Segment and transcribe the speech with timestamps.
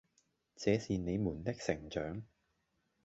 [0.55, 2.23] 這是你們的成長